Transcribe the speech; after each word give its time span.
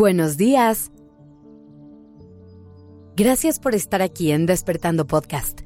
Buenos 0.00 0.38
días. 0.38 0.90
Gracias 3.16 3.58
por 3.58 3.74
estar 3.74 4.00
aquí 4.00 4.32
en 4.32 4.46
Despertando 4.46 5.06
Podcast. 5.06 5.60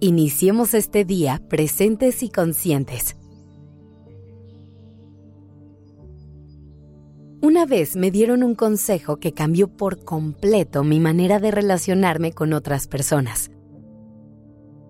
Iniciemos 0.00 0.74
este 0.74 1.06
día 1.06 1.40
presentes 1.48 2.22
y 2.22 2.28
conscientes. 2.28 3.16
Una 7.40 7.64
vez 7.64 7.96
me 7.96 8.10
dieron 8.10 8.42
un 8.42 8.54
consejo 8.54 9.16
que 9.16 9.32
cambió 9.32 9.68
por 9.74 10.04
completo 10.04 10.84
mi 10.84 11.00
manera 11.00 11.38
de 11.38 11.50
relacionarme 11.50 12.32
con 12.32 12.52
otras 12.52 12.86
personas. 12.86 13.50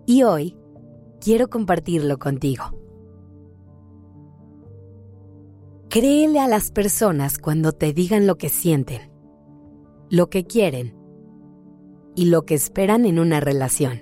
Y 0.05 0.23
hoy 0.23 0.57
quiero 1.21 1.49
compartirlo 1.49 2.19
contigo. 2.19 2.80
Créele 5.91 6.39
a 6.39 6.47
las 6.47 6.71
personas 6.71 7.37
cuando 7.37 7.73
te 7.73 7.91
digan 7.91 8.25
lo 8.25 8.37
que 8.37 8.47
sienten, 8.47 9.11
lo 10.09 10.29
que 10.29 10.45
quieren 10.45 10.95
y 12.15 12.27
lo 12.29 12.45
que 12.45 12.53
esperan 12.53 13.03
en 13.03 13.19
una 13.19 13.41
relación. 13.41 13.99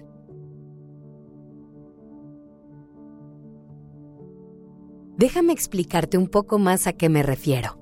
Déjame 5.17 5.52
explicarte 5.52 6.20
un 6.20 6.27
poco 6.27 6.59
más 6.59 6.85
a 6.85 6.94
qué 6.94 7.09
me 7.09 7.23
refiero. 7.23 7.80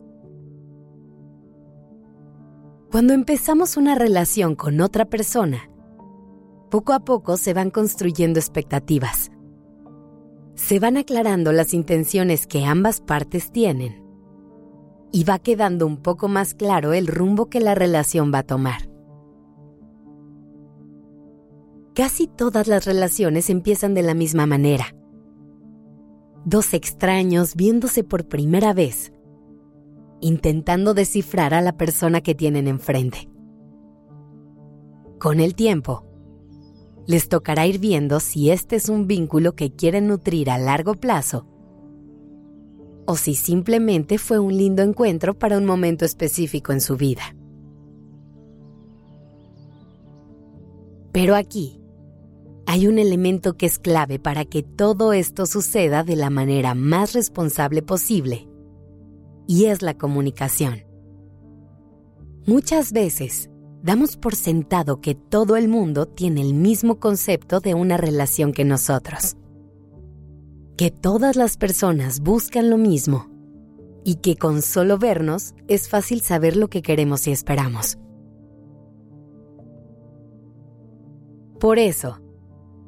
Cuando 2.90 3.12
empezamos 3.12 3.76
una 3.76 3.96
relación 3.96 4.56
con 4.56 4.80
otra 4.80 5.04
persona, 5.04 5.70
poco 6.72 6.94
a 6.94 7.02
poco 7.02 7.36
se 7.36 7.54
van 7.54 7.72
construyendo 7.72 8.40
expectativas 8.40 9.32
se 10.58 10.80
van 10.80 10.98
aclarando 10.98 11.52
las 11.52 11.74
intenciones 11.74 12.48
que 12.48 12.66
ambas 12.66 13.00
partes 13.00 13.52
tienen 13.52 14.07
y 15.12 15.24
va 15.24 15.40
quedando 15.40 15.86
un 15.88 15.98
poco 15.98 16.28
más 16.28 16.54
claro 16.54 16.94
el 16.94 17.08
rumbo 17.08 17.50
que 17.50 17.60
la 17.60 17.76
relación 17.76 18.32
va 18.34 18.40
a 18.40 18.44
tomar. 18.44 18.90
Casi 21.94 22.28
todas 22.28 22.68
las 22.68 22.86
relaciones 22.86 23.50
empiezan 23.50 23.94
de 23.94 24.04
la 24.04 24.14
misma 24.14 24.46
manera. 24.46 24.96
Dos 26.46 26.74
extraños 26.74 27.56
viéndose 27.56 28.04
por 28.04 28.28
primera 28.28 28.74
vez, 28.74 29.12
intentando 30.22 30.94
descifrar 30.94 31.54
a 31.54 31.62
la 31.62 31.76
persona 31.76 32.22
que 32.22 32.36
tienen 32.36 32.68
enfrente. 32.68 33.30
Con 35.20 35.40
el 35.40 35.56
tiempo, 35.56 36.06
les 37.08 37.30
tocará 37.30 37.66
ir 37.66 37.80
viendo 37.80 38.20
si 38.20 38.52
este 38.52 38.76
es 38.76 38.90
un 38.90 39.08
vínculo 39.08 39.56
que 39.56 39.72
quieren 39.72 40.08
nutrir 40.08 40.52
a 40.52 40.58
largo 40.58 40.94
plazo 40.94 41.48
o 43.08 43.16
si 43.16 43.34
simplemente 43.34 44.18
fue 44.18 44.38
un 44.38 44.56
lindo 44.56 44.84
encuentro 44.84 45.34
para 45.40 45.58
un 45.58 45.66
momento 45.66 46.06
específico 46.06 46.74
en 46.74 46.82
su 46.82 46.98
vida. 46.98 47.36
Pero 51.14 51.36
aquí 51.36 51.82
hay 52.68 52.86
un 52.86 53.00
elemento 53.00 53.56
que 53.56 53.66
es 53.66 53.80
clave 53.80 54.20
para 54.20 54.44
que 54.44 54.62
todo 54.62 55.14
esto 55.14 55.46
suceda 55.46 56.04
de 56.04 56.18
la 56.18 56.30
manera 56.30 56.76
más 56.76 57.14
responsable 57.14 57.82
posible, 57.82 58.48
y 59.48 59.66
es 59.66 59.82
la 59.82 59.98
comunicación. 59.98 60.84
Muchas 62.46 62.92
veces 62.92 63.50
damos 63.82 64.18
por 64.18 64.36
sentado 64.36 65.00
que 65.00 65.16
todo 65.16 65.56
el 65.56 65.70
mundo 65.70 66.08
tiene 66.08 66.42
el 66.42 66.54
mismo 66.54 67.00
concepto 67.00 67.62
de 67.62 67.74
una 67.74 67.96
relación 67.96 68.52
que 68.52 68.66
nosotros. 68.66 69.38
Que 70.78 70.92
todas 70.92 71.36
las 71.36 71.58
personas 71.58 72.20
buscan 72.20 72.70
lo 72.70 72.78
mismo 72.78 73.28
y 74.06 74.16
que 74.16 74.36
con 74.38 74.62
solo 74.62 74.98
vernos 74.98 75.56
es 75.68 75.90
fácil 75.90 76.22
saber 76.22 76.56
lo 76.56 76.70
que 76.70 76.82
queremos 76.82 77.28
y 77.28 77.32
esperamos. 77.32 77.98
Por 81.60 81.80
eso, 81.80 82.20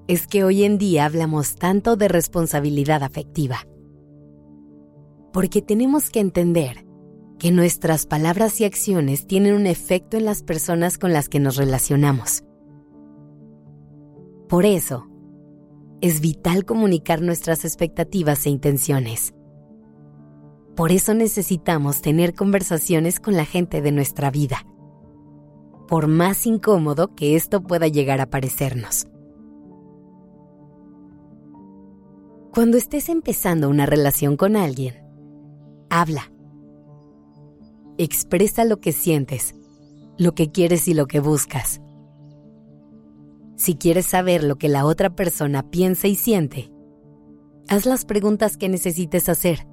es 0.07 0.27
que 0.27 0.43
hoy 0.43 0.63
en 0.63 0.77
día 0.77 1.05
hablamos 1.05 1.55
tanto 1.55 1.95
de 1.95 2.07
responsabilidad 2.07 3.01
afectiva. 3.01 3.57
Porque 5.33 5.61
tenemos 5.61 6.11
que 6.11 6.19
entender 6.19 6.85
que 7.39 7.51
nuestras 7.51 8.05
palabras 8.05 8.61
y 8.61 8.65
acciones 8.65 9.25
tienen 9.25 9.55
un 9.55 9.65
efecto 9.65 10.17
en 10.17 10.25
las 10.25 10.43
personas 10.43 10.99
con 10.99 11.11
las 11.11 11.27
que 11.27 11.39
nos 11.39 11.55
relacionamos. 11.55 12.43
Por 14.47 14.65
eso, 14.65 15.07
es 16.01 16.21
vital 16.21 16.65
comunicar 16.65 17.21
nuestras 17.21 17.65
expectativas 17.65 18.45
e 18.45 18.49
intenciones. 18.49 19.33
Por 20.75 20.91
eso 20.91 21.13
necesitamos 21.13 22.01
tener 22.01 22.33
conversaciones 22.33 23.19
con 23.19 23.35
la 23.35 23.45
gente 23.45 23.81
de 23.81 23.91
nuestra 23.91 24.31
vida, 24.31 24.65
por 25.87 26.07
más 26.07 26.45
incómodo 26.45 27.15
que 27.15 27.35
esto 27.35 27.61
pueda 27.61 27.87
llegar 27.87 28.21
a 28.21 28.29
parecernos. 28.29 29.07
Cuando 32.53 32.77
estés 32.77 33.09
empezando 33.09 33.69
una 33.69 33.85
relación 33.85 34.37
con 34.37 34.55
alguien, 34.55 35.03
habla 35.89 36.31
expresa 37.99 38.63
lo 38.63 38.79
que 38.79 38.93
sientes, 38.93 39.53
lo 40.17 40.33
que 40.33 40.51
quieres 40.51 40.87
y 40.87 40.93
lo 40.93 41.05
que 41.05 41.19
buscas. 41.19 41.81
Si 43.59 43.75
quieres 43.75 44.05
saber 44.05 44.45
lo 44.45 44.55
que 44.57 44.69
la 44.69 44.85
otra 44.85 45.09
persona 45.09 45.69
piensa 45.69 46.07
y 46.07 46.15
siente, 46.15 46.71
haz 47.67 47.85
las 47.85 48.05
preguntas 48.05 48.55
que 48.55 48.69
necesites 48.69 49.27
hacer. 49.27 49.67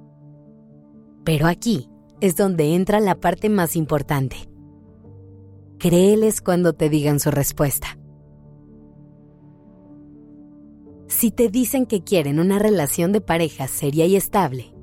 Pero 1.23 1.47
aquí 1.47 1.89
es 2.19 2.35
donde 2.35 2.75
entra 2.75 2.99
la 2.99 3.15
parte 3.15 3.47
más 3.47 3.77
importante. 3.77 4.35
Créeles 5.79 6.41
cuando 6.41 6.73
te 6.73 6.89
digan 6.89 7.21
su 7.21 7.31
respuesta. 7.31 7.97
Si 11.07 11.31
te 11.31 11.47
dicen 11.47 11.85
que 11.85 12.03
quieren 12.03 12.41
una 12.41 12.59
relación 12.59 13.13
de 13.13 13.21
pareja 13.21 13.69
seria 13.69 14.05
y 14.05 14.17
estable, 14.17 14.75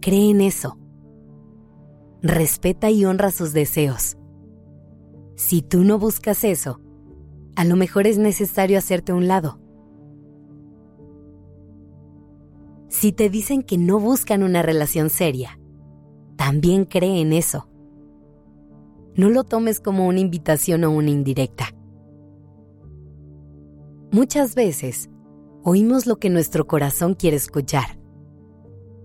cree 0.00 0.30
en 0.30 0.40
eso 0.40 0.78
respeta 2.22 2.90
y 2.90 3.04
honra 3.04 3.30
sus 3.30 3.52
deseos. 3.52 4.16
Si 5.36 5.60
tú 5.60 5.84
no 5.84 5.98
buscas 5.98 6.42
eso, 6.44 6.80
a 7.58 7.64
lo 7.64 7.74
mejor 7.74 8.06
es 8.06 8.18
necesario 8.18 8.78
hacerte 8.78 9.12
un 9.12 9.26
lado. 9.26 9.58
Si 12.88 13.10
te 13.10 13.28
dicen 13.28 13.64
que 13.64 13.76
no 13.76 13.98
buscan 13.98 14.44
una 14.44 14.62
relación 14.62 15.10
seria, 15.10 15.58
también 16.36 16.84
cree 16.84 17.20
en 17.20 17.32
eso. 17.32 17.68
No 19.16 19.28
lo 19.28 19.42
tomes 19.42 19.80
como 19.80 20.06
una 20.06 20.20
invitación 20.20 20.84
o 20.84 20.92
una 20.92 21.10
indirecta. 21.10 21.74
Muchas 24.12 24.54
veces 24.54 25.10
oímos 25.64 26.06
lo 26.06 26.20
que 26.20 26.30
nuestro 26.30 26.68
corazón 26.68 27.14
quiere 27.14 27.38
escuchar 27.38 27.98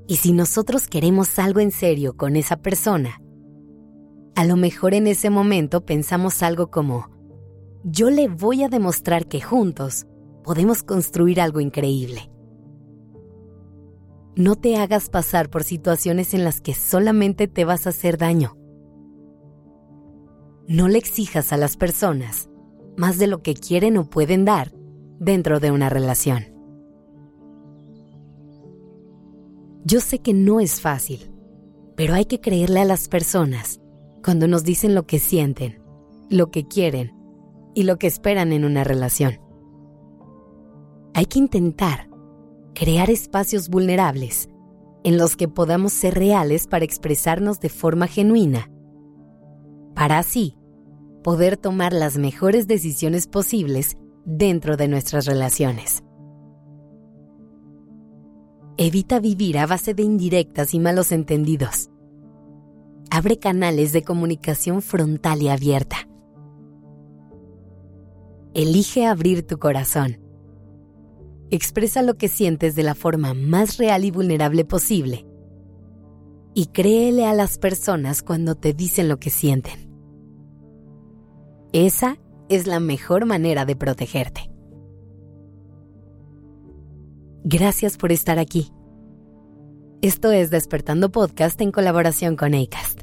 y 0.07 0.17
si 0.17 0.31
nosotros 0.31 0.85
queremos 0.85 1.39
algo 1.39 1.59
en 1.59 1.71
serio 1.71 2.15
con 2.15 2.35
esa 2.35 2.57
persona, 2.57 3.19
a 4.35 4.45
lo 4.45 4.57
mejor 4.57 4.93
en 4.93 5.07
ese 5.07 5.31
momento 5.31 5.87
pensamos 5.87 6.43
algo 6.43 6.69
como, 6.69 7.09
yo 7.83 8.09
le 8.09 8.29
voy 8.29 8.63
a 8.63 8.69
demostrar 8.69 9.27
que 9.27 9.41
juntos 9.41 10.07
podemos 10.43 10.83
construir 10.83 11.41
algo 11.41 11.59
increíble. 11.59 12.29
No 14.35 14.55
te 14.55 14.77
hagas 14.77 15.09
pasar 15.09 15.49
por 15.49 15.63
situaciones 15.63 16.33
en 16.33 16.43
las 16.43 16.61
que 16.61 16.73
solamente 16.73 17.47
te 17.47 17.65
vas 17.65 17.85
a 17.85 17.89
hacer 17.89 18.17
daño. 18.17 18.57
No 20.67 20.87
le 20.87 20.97
exijas 20.97 21.51
a 21.51 21.57
las 21.57 21.75
personas 21.75 22.49
más 22.95 23.19
de 23.19 23.27
lo 23.27 23.43
que 23.43 23.53
quieren 23.53 23.97
o 23.97 24.09
pueden 24.09 24.45
dar 24.45 24.71
dentro 25.19 25.59
de 25.59 25.71
una 25.71 25.89
relación. 25.89 26.45
Yo 29.83 29.99
sé 29.99 30.19
que 30.19 30.33
no 30.33 30.61
es 30.61 30.79
fácil, 30.79 31.31
pero 31.95 32.13
hay 32.13 32.25
que 32.25 32.39
creerle 32.39 32.79
a 32.79 32.85
las 32.85 33.09
personas 33.09 33.81
cuando 34.23 34.47
nos 34.47 34.63
dicen 34.63 34.95
lo 34.95 35.05
que 35.05 35.19
sienten, 35.19 35.83
lo 36.29 36.49
que 36.49 36.65
quieren 36.65 37.22
y 37.73 37.83
lo 37.83 37.97
que 37.97 38.07
esperan 38.07 38.51
en 38.51 38.65
una 38.65 38.83
relación. 38.83 39.39
Hay 41.13 41.25
que 41.25 41.39
intentar 41.39 42.09
crear 42.73 43.09
espacios 43.09 43.69
vulnerables 43.69 44.49
en 45.03 45.17
los 45.17 45.35
que 45.35 45.47
podamos 45.47 45.93
ser 45.93 46.15
reales 46.15 46.67
para 46.67 46.85
expresarnos 46.85 47.59
de 47.59 47.69
forma 47.69 48.07
genuina, 48.07 48.71
para 49.95 50.17
así 50.17 50.57
poder 51.23 51.57
tomar 51.57 51.93
las 51.93 52.17
mejores 52.17 52.67
decisiones 52.67 53.27
posibles 53.27 53.97
dentro 54.25 54.77
de 54.77 54.87
nuestras 54.87 55.25
relaciones. 55.25 56.03
Evita 58.77 59.19
vivir 59.19 59.57
a 59.59 59.67
base 59.67 59.93
de 59.93 60.03
indirectas 60.03 60.73
y 60.73 60.79
malos 60.79 61.11
entendidos. 61.11 61.89
Abre 63.11 63.37
canales 63.37 63.93
de 63.93 64.03
comunicación 64.03 64.81
frontal 64.81 65.43
y 65.43 65.49
abierta. 65.49 66.07
Elige 68.55 69.05
abrir 69.05 69.47
tu 69.47 69.57
corazón. 69.57 70.19
Expresa 71.49 72.01
lo 72.01 72.17
que 72.17 72.27
sientes 72.27 72.75
de 72.75 72.83
la 72.83 72.95
forma 72.95 73.33
más 73.33 73.77
real 73.77 74.05
y 74.05 74.11
vulnerable 74.11 74.65
posible. 74.65 75.25
y 76.53 76.67
créele 76.67 77.25
a 77.25 77.33
las 77.33 77.57
personas 77.57 78.21
cuando 78.21 78.55
te 78.55 78.73
dicen 78.73 79.09
lo 79.09 79.17
que 79.17 79.29
sienten. 79.29 79.89
Esa 81.73 82.17
es 82.49 82.67
la 82.67 82.79
mejor 82.79 83.25
manera 83.25 83.65
de 83.65 83.75
protegerte. 83.75 84.51
Gracias 87.43 87.97
por 87.97 88.11
estar 88.11 88.39
aquí. 88.39 88.71
Esto 90.01 90.31
es 90.31 90.49
Despertando 90.49 91.11
Podcast 91.11 91.59
en 91.61 91.71
colaboración 91.71 92.35
con 92.35 92.53
ACAST. 92.53 93.02